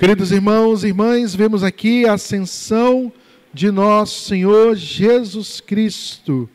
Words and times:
Queridos 0.00 0.32
irmãos 0.32 0.82
e 0.82 0.86
irmãs, 0.86 1.34
vemos 1.34 1.62
aqui 1.62 2.06
a 2.06 2.14
ascensão 2.14 3.12
de 3.52 3.70
nosso 3.70 4.24
Senhor 4.28 4.74
Jesus 4.74 5.60
Cristo. 5.60 6.48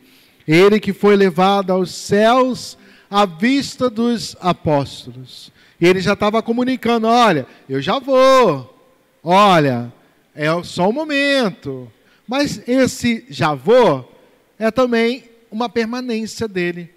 Ele 0.48 0.80
que 0.80 0.92
foi 0.92 1.14
levado 1.14 1.70
aos 1.70 1.92
céus 1.92 2.76
à 3.08 3.24
vista 3.24 3.88
dos 3.88 4.36
apóstolos. 4.40 5.52
E 5.80 5.86
ele 5.86 6.00
já 6.00 6.14
estava 6.14 6.42
comunicando: 6.42 7.06
olha, 7.06 7.46
eu 7.68 7.80
já 7.80 8.00
vou, 8.00 8.76
olha, 9.22 9.92
é 10.34 10.48
só 10.64 10.88
um 10.88 10.92
momento. 10.92 11.88
Mas 12.26 12.60
esse 12.66 13.26
já 13.30 13.54
vou 13.54 14.12
é 14.58 14.72
também 14.72 15.22
uma 15.52 15.68
permanência 15.68 16.48
dele, 16.48 16.90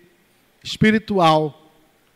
espiritual, 0.64 1.72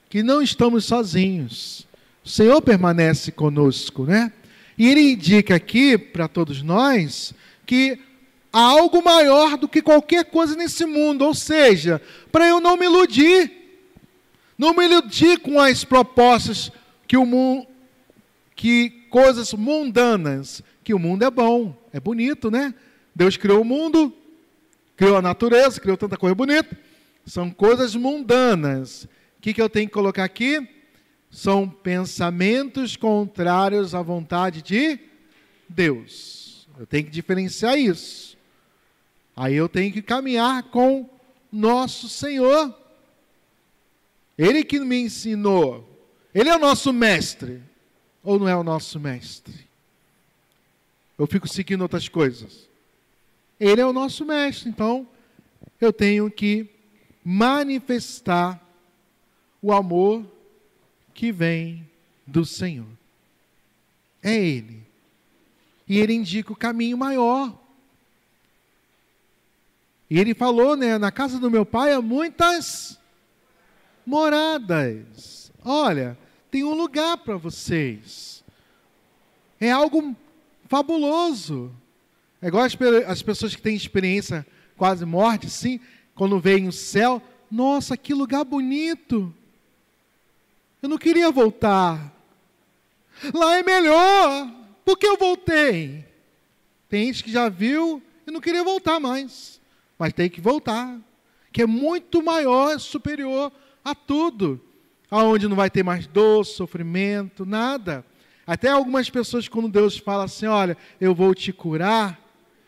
que 0.09 0.23
não 0.23 0.41
estamos 0.41 0.86
sozinhos. 0.86 1.86
O 2.23 2.30
Senhor 2.30 2.62
permanece 2.62 3.32
conosco, 3.32 4.05
né? 4.05 4.32
E 4.77 4.88
ele 4.88 5.12
indica 5.12 5.55
aqui 5.55 5.98
para 5.98 6.27
todos 6.27 6.62
nós 6.62 7.34
que 7.66 7.99
há 8.52 8.62
algo 8.62 9.04
maior 9.04 9.58
do 9.58 9.68
que 9.68 9.82
qualquer 9.82 10.26
coisa 10.26 10.55
nesse 10.55 10.86
mundo, 10.86 11.26
ou 11.26 11.34
seja, 11.34 12.02
para 12.32 12.48
eu 12.48 12.59
não 12.62 12.77
me 12.77 12.86
iludir, 12.86 13.52
não 14.58 14.73
me 14.73 14.86
iludir 14.86 15.40
com 15.40 15.59
as 15.59 15.84
propostas 15.84 16.72
que 17.08 17.18
o 17.18 17.26
mundo, 17.26 17.68
que 18.55 18.90
coisas 19.10 19.54
mundanas, 19.54 20.63
que 20.84 20.94
o 20.94 20.99
mundo 20.99 21.24
é 21.26 21.30
bom, 21.30 21.76
é 21.91 21.99
bonito, 21.99 22.49
né? 22.49 22.74
Deus 23.13 23.38
criou 23.38 23.62
o 23.62 23.66
mundo, 23.66 24.13
criou 24.96 25.18
a 25.18 25.21
natureza, 25.21 25.80
criou 25.80 25.98
tanta 25.98 26.18
coisa 26.18 26.34
bonita, 26.34 26.77
são 27.26 27.49
coisas 27.52 27.96
mundanas. 27.96 29.04
O 29.38 29.41
que, 29.41 29.54
que 29.54 29.62
eu 29.62 29.70
tenho 29.70 29.88
que 29.88 29.94
colocar 29.94 30.24
aqui? 30.24 30.68
São 31.34 31.67
pensamentos 31.67 32.95
contrários 32.95 33.95
à 33.95 34.03
vontade 34.03 34.62
de 34.62 34.99
Deus. 35.67 36.67
Eu 36.77 36.85
tenho 36.85 37.05
que 37.05 37.09
diferenciar 37.09 37.76
isso. 37.76 38.37
Aí 39.35 39.55
eu 39.55 39.67
tenho 39.67 39.91
que 39.91 40.04
caminhar 40.04 40.61
com 40.70 41.09
nosso 41.51 42.07
Senhor. 42.07 42.77
Ele 44.37 44.63
que 44.63 44.79
me 44.79 45.01
ensinou. 45.01 45.89
Ele 46.35 46.49
é 46.49 46.55
o 46.55 46.59
nosso 46.59 46.93
mestre. 46.93 47.63
Ou 48.23 48.37
não 48.37 48.48
é 48.48 48.55
o 48.55 48.63
nosso 48.63 48.99
mestre? 48.99 49.67
Eu 51.17 51.26
fico 51.26 51.48
seguindo 51.48 51.81
outras 51.81 52.07
coisas. 52.07 52.70
Ele 53.59 53.81
é 53.81 53.85
o 53.85 53.93
nosso 53.93 54.23
mestre. 54.23 54.70
Então, 54.70 55.07
eu 55.81 55.91
tenho 55.91 56.29
que 56.29 56.70
manifestar 57.26 58.63
o 59.63 59.73
amor 59.73 60.23
que 61.14 61.32
vem 61.32 61.88
do 62.26 62.46
Senhor. 62.46 62.88
É 64.22 64.36
Ele. 64.36 64.84
E 65.88 66.00
Ele 66.00 66.14
indica 66.14 66.52
o 66.52 66.56
caminho 66.56 66.97
maior. 66.97 67.58
E 70.09 70.19
Ele 70.19 70.34
falou, 70.34 70.75
né? 70.75 70.97
Na 70.97 71.12
casa 71.12 71.40
do 71.40 71.52
meu 71.52 71.66
pai 71.66 71.94
há 71.94 72.02
muitas 72.02 73.00
moradas. 74.06 75.52
Olha, 75.64 76.18
tem 76.50 76.64
um 76.64 76.74
lugar 76.74 77.18
para 77.18 77.38
vocês. 77.38 78.44
É 79.59 79.72
algo 79.72 80.16
fabuloso. 80.68 81.72
É 82.41 82.47
igual 82.47 82.64
as, 82.64 82.78
as 83.08 83.22
pessoas 83.22 83.56
que 83.56 83.62
têm 83.62 83.75
experiência 83.75 84.46
quase 84.75 85.06
morte, 85.06 85.50
sim, 85.50 85.80
quando 86.16 86.40
veem 86.40 86.68
o 86.68 86.72
céu. 86.72 87.22
Nossa, 87.50 87.96
que 87.96 88.14
lugar 88.14 88.44
bonito. 88.44 89.34
Eu 90.84 90.89
não 90.89 90.97
queria 90.97 91.31
voltar. 91.31 92.13
Lá 93.34 93.57
é 93.57 93.63
melhor. 93.63 94.51
Por 94.83 94.97
que 94.97 95.07
eu 95.07 95.16
voltei? 95.16 96.05
Tem 96.89 97.05
gente 97.05 97.23
que 97.23 97.31
já 97.31 97.47
viu 97.47 98.03
e 98.27 98.31
não 98.31 98.41
queria 98.41 98.66
voltar 98.66 98.99
mais. 98.99 99.61
Mas 99.97 100.11
tem 100.11 100.29
que 100.29 100.41
voltar. 100.41 100.99
Que 101.53 101.61
é 101.61 101.66
muito 101.66 102.22
maior, 102.22 102.77
superior 102.81 103.49
a 103.81 103.95
tudo. 103.95 104.59
Aonde 105.09 105.47
não 105.47 105.55
vai 105.55 105.69
ter 105.69 105.83
mais 105.83 106.05
dor, 106.05 106.45
sofrimento, 106.45 107.45
nada. 107.45 108.05
Até 108.45 108.67
algumas 108.67 109.09
pessoas, 109.09 109.47
quando 109.47 109.69
Deus 109.69 109.97
fala 109.97 110.25
assim: 110.25 110.47
Olha, 110.47 110.75
eu 110.99 111.16
vou 111.16 111.33
te 111.33 111.53
curar, 111.53 112.19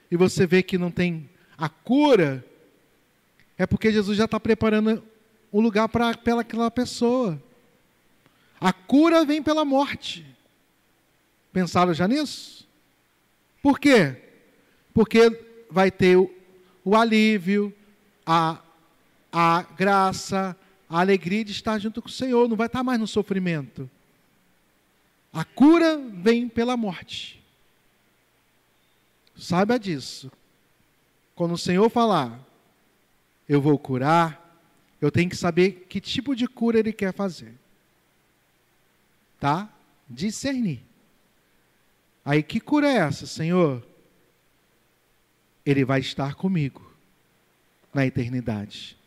e 0.09 0.15
você 0.15 0.47
vê 0.47 0.63
que 0.63 0.77
não 0.77 0.89
tem 0.89 1.29
a 1.57 1.67
cura, 1.67 2.45
é 3.57 3.65
porque 3.65 3.91
Jesus 3.91 4.17
já 4.17 4.23
está 4.23 4.39
preparando 4.39 5.03
o 5.51 5.59
lugar 5.59 5.89
para 5.89 6.11
aquela 6.11 6.71
pessoa. 6.71 7.43
A 8.65 8.73
cura 8.73 9.23
vem 9.23 9.43
pela 9.43 9.63
morte. 9.63 10.25
Pensaram 11.53 11.93
já 11.93 12.07
nisso? 12.07 12.67
Por 13.61 13.79
quê? 13.79 14.19
Porque 14.91 15.29
vai 15.69 15.91
ter 15.91 16.17
o, 16.17 16.33
o 16.83 16.95
alívio, 16.95 17.71
a, 18.25 18.59
a 19.31 19.61
graça, 19.61 20.57
a 20.89 20.99
alegria 20.99 21.45
de 21.45 21.51
estar 21.51 21.77
junto 21.77 22.01
com 22.01 22.07
o 22.07 22.11
Senhor, 22.11 22.49
não 22.49 22.57
vai 22.57 22.65
estar 22.65 22.81
mais 22.81 22.99
no 22.99 23.05
sofrimento. 23.05 23.87
A 25.31 25.45
cura 25.45 25.99
vem 25.99 26.49
pela 26.49 26.75
morte. 26.75 27.39
Saiba 29.37 29.77
disso. 29.77 30.31
Quando 31.35 31.51
o 31.51 31.57
Senhor 31.59 31.87
falar, 31.91 32.39
eu 33.47 33.61
vou 33.61 33.77
curar, 33.77 34.59
eu 34.99 35.11
tenho 35.11 35.29
que 35.29 35.37
saber 35.37 35.85
que 35.87 36.01
tipo 36.01 36.35
de 36.35 36.47
cura 36.47 36.79
Ele 36.79 36.91
quer 36.91 37.13
fazer 37.13 37.63
tá? 39.39 39.69
Discernir. 40.09 40.81
Aí 42.23 42.41
que 42.41 42.59
cura 42.59 42.87
é 42.87 42.97
essa, 42.97 43.25
Senhor? 43.25 43.85
Ele 45.65 45.83
vai 45.83 45.99
estar 45.99 46.35
comigo 46.35 46.93
na 47.93 48.05
eternidade, 48.05 48.97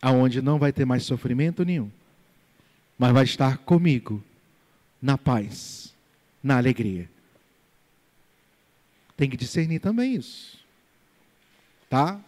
aonde 0.00 0.42
não 0.42 0.58
vai 0.58 0.72
ter 0.72 0.84
mais 0.84 1.04
sofrimento 1.04 1.64
nenhum, 1.64 1.90
mas 2.98 3.12
vai 3.12 3.24
estar 3.24 3.58
comigo 3.58 4.22
na 5.00 5.16
paz, 5.16 5.94
na 6.42 6.56
alegria. 6.56 7.08
Tem 9.16 9.28
que 9.28 9.36
discernir 9.36 9.80
também 9.80 10.14
isso. 10.14 10.58
Tá? 11.88 12.20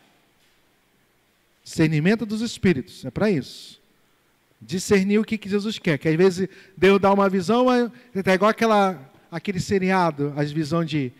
Discernimento 1.62 2.24
dos 2.24 2.40
espíritos, 2.40 3.04
é 3.04 3.10
para 3.10 3.30
isso 3.30 3.80
discernir 4.60 5.18
o 5.18 5.24
que, 5.24 5.38
que 5.38 5.48
Jesus 5.48 5.78
quer. 5.78 5.98
Que 5.98 6.08
às 6.08 6.16
vezes 6.16 6.48
Deus 6.76 7.00
dá 7.00 7.12
uma 7.12 7.28
visão, 7.28 7.66
mas 7.66 7.90
é 8.14 8.34
igual 8.34 8.50
aquela, 8.50 9.10
aquele 9.30 9.60
seriado, 9.60 10.32
as 10.36 10.52
visões 10.52 10.88
de. 10.88 11.12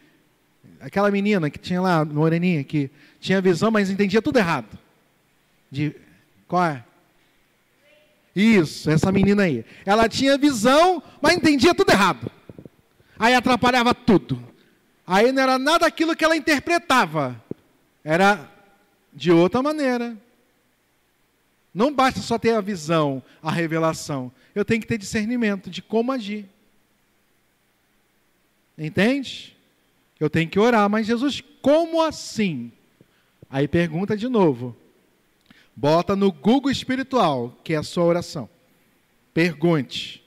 Aquela 0.81 1.11
menina 1.11 1.51
que 1.51 1.59
tinha 1.59 1.81
lá, 1.81 2.05
moreninha, 2.05 2.65
que 2.65 2.91
tinha 3.21 3.41
visão, 3.41 3.71
mas 3.71 3.91
entendia 3.91 4.23
tudo 4.23 4.39
errado. 4.39 4.79
De, 5.71 5.95
qual 6.49 6.65
é? 6.65 6.85
Isso, 8.35 8.91
essa 8.91 9.13
menina 9.13 9.43
aí. 9.43 9.65
Ela 9.85 10.09
tinha 10.09 10.39
visão, 10.39 11.03
mas 11.21 11.35
entendia 11.35 11.75
tudo 11.75 11.91
errado. 11.91 12.31
Aí 13.19 13.35
atrapalhava 13.35 13.95
tudo. 13.95 14.43
Aí 15.07 15.33
não 15.33 15.43
era 15.43 15.59
nada 15.59 15.87
aquilo 15.87 16.17
que 16.17 16.25
ela 16.25 16.37
interpretava. 16.37 17.43
Era 18.03 18.49
de 19.13 19.31
outra 19.31 19.63
maneira. 19.63 20.17
Não 21.73 21.95
basta 21.95 22.21
só 22.21 22.39
ter 22.39 22.53
a 22.55 22.61
visão, 22.61 23.23
a 23.43 23.51
revelação. 23.51 24.33
Eu 24.55 24.65
tenho 24.65 24.81
que 24.81 24.87
ter 24.87 24.99
discernimento 24.99 25.71
de 25.71 25.81
como 25.81 26.11
agir. 26.11 26.47
Entende? 28.77 29.57
Eu 30.19 30.29
tenho 30.29 30.49
que 30.49 30.59
orar, 30.59 30.89
mas 30.91 31.07
Jesus, 31.07 31.43
como 31.63 32.03
assim? 32.03 32.73
Aí 33.49 33.69
pergunta 33.69 34.17
de 34.17 34.29
novo. 34.29 34.77
Bota 35.75 36.17
no 36.17 36.33
Google 36.33 36.71
espiritual, 36.71 37.57
que 37.63 37.73
é 37.73 37.77
a 37.77 37.83
sua 37.83 38.05
oração. 38.05 38.49
Pergunte. 39.33 40.23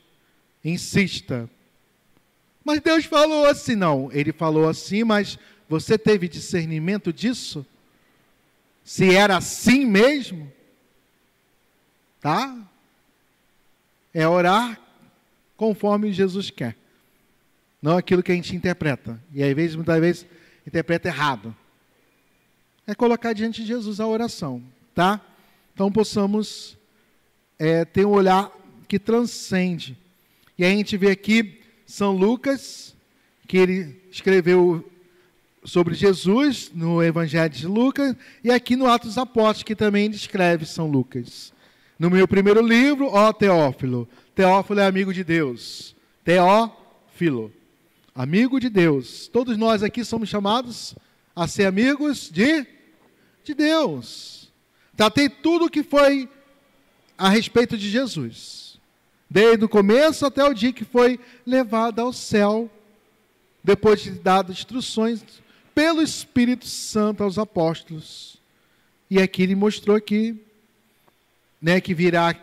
Insista. 0.64 1.50
Mas 2.64 2.80
Deus 2.80 3.06
falou 3.06 3.46
assim, 3.46 3.76
não. 3.76 4.10
Ele 4.12 4.32
falou 4.32 4.70
assim, 4.70 5.04
mas 5.04 5.38
você 5.68 5.98
teve 5.98 6.28
discernimento 6.28 7.12
disso? 7.12 7.66
Se 8.84 9.14
era 9.14 9.38
assim 9.38 9.86
mesmo? 9.86 10.52
Tá? 12.24 12.58
É 14.14 14.26
orar 14.26 14.80
conforme 15.58 16.14
Jesus 16.14 16.50
quer. 16.50 16.74
Não 17.82 17.98
aquilo 17.98 18.24
que 18.24 18.32
a 18.32 18.36
gente 18.36 18.56
interpreta. 18.56 19.22
E 19.34 19.44
às 19.44 19.54
vezes, 19.54 19.76
muitas 19.76 20.00
vezes, 20.00 20.26
interpreta 20.66 21.10
errado. 21.10 21.54
É 22.88 22.96
colocar 22.96 23.34
diante 23.34 23.62
de 23.62 23.68
Jesus 23.68 24.00
a 24.00 24.08
oração. 24.08 24.64
Tá? 24.96 25.20
Então 25.74 25.92
possamos 25.92 26.78
é, 27.60 27.84
ter 27.84 28.06
um 28.06 28.12
olhar 28.12 28.50
que 28.88 28.98
transcende. 28.98 29.98
E 30.58 30.64
a 30.64 30.70
gente 30.70 30.96
vê 30.96 31.12
aqui 31.12 31.60
São 31.86 32.16
Lucas, 32.16 32.96
que 33.46 33.58
ele 33.58 34.02
escreveu 34.10 34.90
sobre 35.66 35.94
Jesus 35.94 36.72
no 36.74 37.04
Evangelho 37.04 37.54
de 37.54 37.68
Lucas, 37.68 38.16
e 38.42 38.50
aqui 38.50 38.78
no 38.78 38.88
Atos 38.88 39.18
Apóstolos, 39.18 39.64
que 39.64 39.76
também 39.76 40.10
descreve 40.10 40.66
São 40.66 40.88
Lucas. 40.88 41.52
No 42.04 42.10
meu 42.10 42.28
primeiro 42.28 42.60
livro, 42.60 43.08
ó 43.08 43.32
Teófilo. 43.32 44.10
Teófilo 44.36 44.82
é 44.82 44.86
amigo 44.86 45.14
de 45.14 45.24
Deus. 45.24 45.96
Teófilo. 46.22 47.50
amigo 48.14 48.60
de 48.60 48.68
Deus. 48.68 49.30
Todos 49.30 49.56
nós 49.56 49.82
aqui 49.82 50.04
somos 50.04 50.28
chamados 50.28 50.96
a 51.34 51.48
ser 51.48 51.66
amigos 51.66 52.30
de, 52.30 52.68
de 53.42 53.54
Deus. 53.54 54.52
Tratei 54.98 55.30
tudo 55.30 55.68
o 55.68 55.70
que 55.70 55.82
foi 55.82 56.28
a 57.18 57.30
respeito 57.30 57.78
de 57.78 57.90
Jesus, 57.90 58.78
desde 59.30 59.64
o 59.64 59.70
começo 59.70 60.26
até 60.26 60.44
o 60.44 60.54
dia 60.54 60.74
que 60.74 60.84
foi 60.84 61.18
levado 61.46 62.00
ao 62.00 62.12
céu, 62.12 62.70
depois 63.64 64.02
de 64.02 64.12
dado 64.12 64.52
instruções 64.52 65.24
pelo 65.74 66.02
Espírito 66.02 66.68
Santo 66.68 67.24
aos 67.24 67.38
apóstolos. 67.38 68.42
E 69.10 69.22
aqui 69.22 69.42
ele 69.44 69.56
mostrou 69.56 70.02
que, 70.02 70.36
né, 71.64 71.80
que 71.80 71.94
virá 71.94 72.36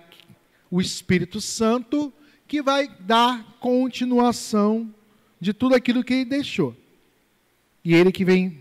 o 0.70 0.80
Espírito 0.80 1.42
Santo 1.42 2.10
que 2.48 2.62
vai 2.62 2.88
dar 3.00 3.58
continuação 3.60 4.92
de 5.38 5.52
tudo 5.52 5.74
aquilo 5.74 6.02
que 6.02 6.14
ele 6.14 6.24
deixou. 6.24 6.74
E 7.84 7.94
ele 7.94 8.10
que 8.10 8.24
vem 8.24 8.58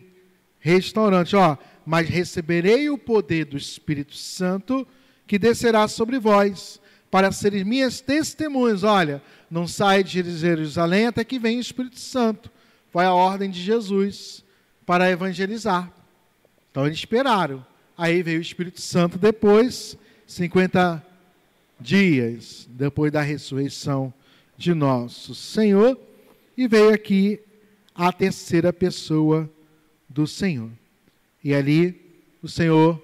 restaurante, 0.59 1.33
ó, 1.35 1.57
mas 1.85 2.09
receberei 2.09 2.89
o 2.89 2.97
poder 2.97 3.45
do 3.45 3.55
Espírito 3.57 4.15
Santo 4.15 4.85
que 5.25 5.39
descerá 5.39 5.87
sobre 5.87 6.19
vós, 6.19 6.81
para 7.09 7.31
serem 7.31 7.63
minhas 7.63 8.01
testemunhas. 8.01 8.83
Olha, 8.83 9.21
não 9.49 9.65
sai 9.65 10.03
de 10.03 10.21
Jerusalém 10.37 11.07
até 11.07 11.23
que 11.23 11.39
venha 11.39 11.57
o 11.57 11.61
Espírito 11.61 11.99
Santo. 11.99 12.51
Foi 12.91 13.05
a 13.05 13.13
ordem 13.13 13.49
de 13.49 13.61
Jesus 13.61 14.43
para 14.85 15.09
evangelizar. 15.09 15.91
Então 16.69 16.85
eles 16.85 16.99
esperaram. 16.99 17.65
Aí 17.97 18.21
veio 18.21 18.39
o 18.39 18.41
Espírito 18.41 18.81
Santo 18.81 19.17
depois, 19.17 19.97
50 20.29 21.03
dias 21.79 22.69
depois 22.69 23.11
da 23.11 23.19
ressurreição 23.19 24.13
de 24.55 24.75
nosso 24.75 25.33
Senhor, 25.33 25.99
e 26.55 26.67
veio 26.67 26.93
aqui 26.93 27.39
a 27.95 28.13
terceira 28.13 28.71
pessoa 28.71 29.49
do 30.07 30.27
Senhor. 30.27 30.69
E 31.43 31.51
ali 31.51 31.99
o 32.43 32.47
Senhor 32.47 33.01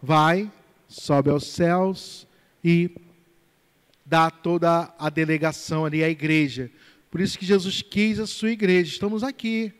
vai, 0.00 0.48
sobe 0.86 1.30
aos 1.30 1.48
céus 1.48 2.28
e 2.62 2.88
dá 4.06 4.30
toda 4.30 4.94
a 4.96 5.10
delegação 5.10 5.84
ali 5.84 6.04
à 6.04 6.08
igreja. 6.08 6.70
Por 7.10 7.20
isso 7.20 7.36
que 7.36 7.44
Jesus 7.44 7.82
quis 7.82 8.20
a 8.20 8.26
sua 8.26 8.52
igreja. 8.52 8.92
Estamos 8.92 9.24
aqui. 9.24 9.72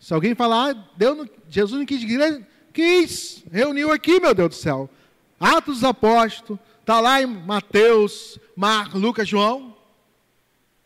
Se 0.00 0.12
alguém 0.12 0.34
falar, 0.34 0.74
ah, 0.74 0.88
Deus 0.96 1.18
não, 1.18 1.30
Jesus 1.48 1.78
não 1.78 1.86
quis 1.86 2.02
igreja, 2.02 2.44
quis, 2.72 3.44
reuniu 3.48 3.92
aqui, 3.92 4.18
meu 4.18 4.34
Deus 4.34 4.48
do 4.48 4.54
céu. 4.56 4.90
Atos 5.42 5.80
dos 5.80 5.84
Apóstolos, 5.84 6.60
está 6.80 7.00
lá 7.00 7.20
em 7.20 7.26
Mateus, 7.26 8.38
Marcos, 8.56 9.00
Lucas, 9.00 9.28
João. 9.28 9.76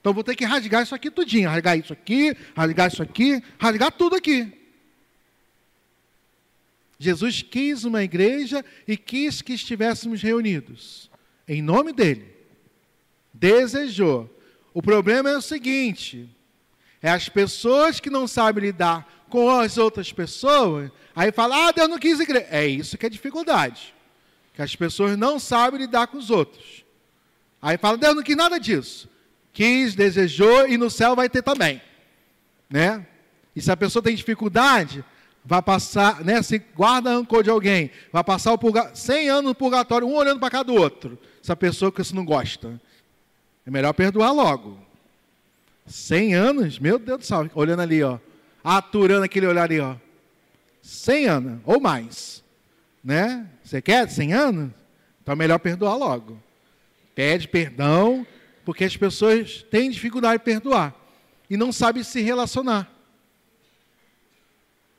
Então 0.01 0.15
vou 0.15 0.25
ter 0.25 0.35
que 0.35 0.47
rasgar 0.47 0.83
isso 0.83 0.95
aqui 0.95 1.11
tudinho, 1.11 1.51
rasgar 1.51 1.79
isso 1.79 1.93
aqui, 1.93 2.35
rasgar 2.57 2.89
isso 2.89 3.03
aqui, 3.03 3.43
rasgar 3.59 3.93
tudo 3.93 4.17
aqui. 4.17 4.51
Jesus 6.99 7.43
quis 7.43 7.85
uma 7.85 8.03
igreja 8.03 8.65
e 8.89 8.97
quis 8.97 9.43
que 9.43 9.53
estivéssemos 9.53 10.23
reunidos. 10.23 11.11
Em 11.47 11.61
nome 11.61 11.93
dele. 11.93 12.35
Desejou. 13.35 14.35
O 14.73 14.81
problema 14.81 15.29
é 15.29 15.37
o 15.37 15.43
seguinte: 15.43 16.31
é 17.03 17.11
as 17.11 17.29
pessoas 17.29 18.01
que 18.01 18.09
não 18.09 18.27
sabem 18.27 18.65
lidar 18.65 19.27
com 19.29 19.51
as 19.51 19.77
outras 19.77 20.13
pessoas, 20.13 20.91
aí 21.15 21.31
fala, 21.31 21.69
ah, 21.69 21.73
Deus 21.73 21.89
não 21.91 21.99
quis 21.99 22.21
igreja. 22.21 22.47
É 22.51 22.67
isso 22.67 22.97
que 22.97 23.05
é 23.05 23.11
dificuldade. 23.11 23.96
Que 24.57 24.63
as 24.63 24.75
pessoas 24.75 25.17
não 25.17 25.39
sabem 25.39 25.81
lidar 25.81 26.09
com 26.09 26.17
os 26.17 26.31
outros. 26.31 26.85
Aí 27.63 27.79
fala, 27.79 27.97
Deus 27.97 28.17
não 28.17 28.23
quis 28.23 28.37
nada 28.37 28.59
disso. 28.59 29.09
Quis, 29.53 29.95
desejou 29.95 30.67
e 30.67 30.77
no 30.77 30.91
céu 30.91 31.15
vai 31.15 31.29
ter 31.29 31.43
também. 31.43 31.81
Né? 32.69 33.07
E 33.55 33.61
se 33.61 33.71
a 33.71 33.77
pessoa 33.77 34.03
tem 34.03 34.17
dificuldade, 34.17 35.05
vai 35.45 35.63
passar, 35.63 36.25
né, 36.25 36.43
se 36.43 36.59
guarda 36.59 37.11
rancor 37.11 37.43
de 37.43 37.51
alguém, 37.51 37.91
vai 38.13 38.25
passar 38.25 38.53
o 38.53 38.59
purga, 38.59 38.91
100 38.95 39.29
anos 39.29 39.45
no 39.45 39.55
purgatório, 39.55 40.07
um 40.07 40.15
olhando 40.15 40.41
para 40.41 40.51
cada 40.51 40.73
outro. 40.73 41.19
Essa 41.43 41.55
pessoa 41.55 41.93
que 41.93 42.03
você 42.03 42.15
não 42.15 42.25
gosta. 42.25 42.81
É 43.65 43.71
melhor 43.71 43.93
perdoar 43.93 44.33
logo. 44.33 44.79
100 45.87 46.35
anos, 46.35 46.79
meu 46.79 46.99
Deus 46.99 47.19
do 47.21 47.25
céu, 47.25 47.49
olhando 47.55 47.81
ali, 47.81 48.03
ó, 48.03 48.19
aturando 48.65 49.25
aquele 49.25 49.47
olhar 49.47 49.65
ali, 49.65 49.79
ó. 49.79 49.97
100 50.83 51.27
anos 51.27 51.61
ou 51.65 51.81
mais, 51.81 52.43
né? 53.07 53.49
Você 53.63 53.81
quer 53.81 54.11
100 54.11 54.33
anos? 54.33 54.73
Então 55.23 55.33
é 55.33 55.37
melhor 55.37 55.61
perdoar 55.61 55.95
logo. 55.95 56.43
Pede 57.15 57.47
perdão, 57.47 58.27
porque 58.65 58.83
as 58.83 58.97
pessoas 58.97 59.65
têm 59.71 59.91
dificuldade 59.91 60.39
de 60.39 60.45
perdoar 60.45 60.93
e 61.49 61.57
não 61.57 61.71
sabem 61.71 62.03
se 62.03 62.21
relacionar. 62.21 62.91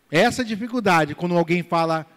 Essa 0.10 0.44
dificuldade 0.44 1.16
quando 1.16 1.38
alguém 1.38 1.62
fala 1.62 2.08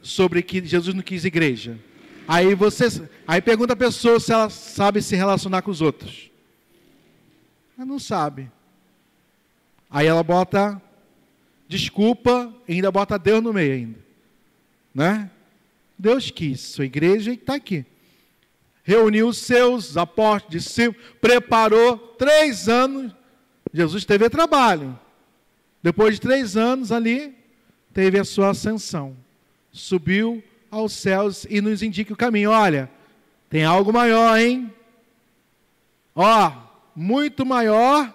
sobre 0.00 0.40
que 0.40 0.64
Jesus 0.64 0.94
não 0.94 1.02
quis 1.02 1.24
igreja. 1.24 1.80
Aí 2.28 2.54
você, 2.54 2.86
aí 3.26 3.42
pergunta 3.42 3.72
a 3.72 3.76
pessoa 3.76 4.20
se 4.20 4.32
ela 4.32 4.48
sabe 4.48 5.02
se 5.02 5.16
relacionar 5.16 5.62
com 5.62 5.70
os 5.72 5.80
outros. 5.80 6.30
Ela 7.76 7.84
não 7.84 7.98
sabe. 7.98 8.48
Aí 9.90 10.06
ela 10.06 10.22
bota 10.22 10.80
desculpa 11.66 12.54
e 12.68 12.74
ainda 12.74 12.92
bota 12.92 13.18
Deus 13.18 13.42
no 13.42 13.52
meio 13.52 13.74
ainda. 13.74 14.03
Né? 14.94 15.30
Deus 15.98 16.30
quis, 16.30 16.60
sua 16.60 16.84
igreja 16.84 17.32
está 17.32 17.54
aqui. 17.54 17.84
Reuniu 18.82 19.28
os 19.28 19.38
seus 19.38 19.96
apóstolos, 19.96 20.64
discípulos, 20.64 21.02
preparou 21.20 21.96
três 21.96 22.68
anos. 22.68 23.12
Jesus 23.72 24.04
teve 24.04 24.28
trabalho. 24.28 24.98
Depois 25.82 26.14
de 26.14 26.20
três 26.20 26.56
anos 26.56 26.92
ali, 26.92 27.34
teve 27.92 28.18
a 28.18 28.24
sua 28.24 28.50
ascensão. 28.50 29.16
Subiu 29.72 30.42
aos 30.70 30.92
céus 30.92 31.46
e 31.48 31.60
nos 31.60 31.82
indica 31.82 32.12
o 32.12 32.16
caminho. 32.16 32.50
Olha, 32.50 32.90
tem 33.48 33.64
algo 33.64 33.92
maior, 33.92 34.38
hein? 34.38 34.72
Ó, 36.14 36.52
muito 36.94 37.44
maior 37.44 38.14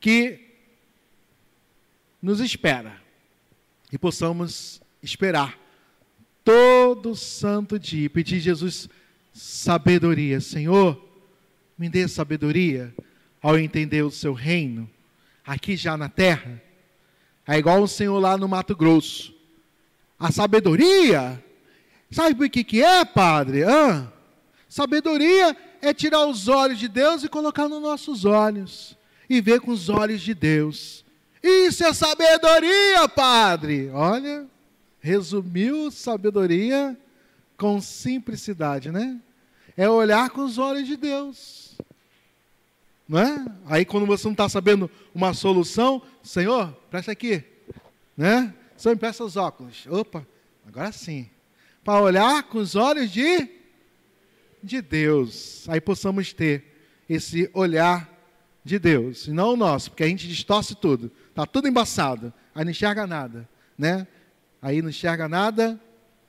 que 0.00 0.40
nos 2.20 2.40
espera. 2.40 3.00
E 3.90 3.98
possamos 3.98 4.80
esperar 5.06 5.58
todo 6.44 7.16
santo 7.16 7.78
dia, 7.78 8.10
pedir 8.10 8.40
Jesus 8.40 8.88
sabedoria. 9.32 10.40
Senhor, 10.40 11.00
me 11.78 11.88
dê 11.88 12.06
sabedoria 12.06 12.94
ao 13.42 13.58
entender 13.58 14.02
o 14.02 14.10
seu 14.10 14.32
reino 14.32 14.88
aqui 15.46 15.76
já 15.76 15.96
na 15.96 16.08
terra, 16.08 16.60
é 17.46 17.56
igual 17.56 17.80
o 17.80 17.88
Senhor 17.88 18.18
lá 18.18 18.36
no 18.36 18.48
Mato 18.48 18.74
Grosso. 18.74 19.32
A 20.18 20.32
sabedoria, 20.32 21.42
sabe 22.10 22.44
o 22.44 22.50
que, 22.50 22.64
que 22.64 22.82
é, 22.82 23.04
Padre? 23.04 23.60
Sabedoria 24.68 25.56
é 25.80 25.94
tirar 25.94 26.26
os 26.26 26.48
olhos 26.48 26.80
de 26.80 26.88
Deus 26.88 27.22
e 27.22 27.28
colocar 27.28 27.68
nos 27.68 27.80
nossos 27.80 28.24
olhos 28.24 28.96
e 29.30 29.40
ver 29.40 29.60
com 29.60 29.70
os 29.70 29.88
olhos 29.88 30.20
de 30.20 30.34
Deus. 30.34 31.04
Isso 31.40 31.84
é 31.84 31.92
sabedoria, 31.92 33.08
Padre. 33.08 33.90
Olha, 33.90 34.46
resumiu 35.06 35.88
sabedoria 35.92 36.98
com 37.56 37.80
simplicidade, 37.80 38.90
né? 38.90 39.20
É 39.76 39.88
olhar 39.88 40.30
com 40.30 40.44
os 40.44 40.58
olhos 40.58 40.84
de 40.86 40.96
Deus. 40.96 41.78
Não 43.08 43.20
é? 43.20 43.46
Aí 43.66 43.84
quando 43.84 44.04
você 44.04 44.24
não 44.24 44.32
está 44.32 44.48
sabendo 44.48 44.90
uma 45.14 45.32
solução, 45.32 46.02
Senhor, 46.24 46.72
presta 46.90 47.12
aqui. 47.12 47.44
Né? 48.16 48.52
Senhor, 48.76 48.98
me 49.00 49.24
os 49.24 49.36
óculos. 49.36 49.86
Opa, 49.88 50.26
agora 50.66 50.90
sim. 50.90 51.30
Para 51.84 52.00
olhar 52.00 52.42
com 52.42 52.58
os 52.58 52.74
olhos 52.74 53.08
de, 53.08 53.48
de 54.60 54.82
Deus. 54.82 55.68
Aí 55.68 55.80
possamos 55.80 56.32
ter 56.32 56.64
esse 57.08 57.48
olhar 57.54 58.12
de 58.64 58.80
Deus, 58.80 59.28
e 59.28 59.30
não 59.30 59.52
o 59.52 59.56
nosso, 59.56 59.92
porque 59.92 60.02
a 60.02 60.08
gente 60.08 60.26
distorce 60.26 60.74
tudo. 60.74 61.12
Está 61.28 61.46
tudo 61.46 61.68
embaçado. 61.68 62.32
Aí 62.52 62.64
não 62.64 62.72
enxerga 62.72 63.06
nada. 63.06 63.48
Né? 63.78 64.04
Aí 64.60 64.82
não 64.82 64.90
enxerga 64.90 65.28
nada. 65.28 65.80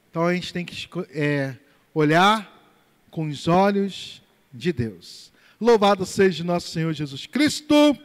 Então 0.09 0.25
a 0.25 0.33
gente 0.33 0.53
tem 0.53 0.65
que 0.65 0.87
é, 1.11 1.55
olhar 1.93 2.53
com 3.09 3.27
os 3.27 3.47
olhos 3.47 4.21
de 4.53 4.71
Deus. 4.71 5.31
Louvado 5.59 6.05
seja 6.05 6.43
nosso 6.43 6.69
Senhor 6.69 6.93
Jesus 6.93 7.25
Cristo. 7.25 7.97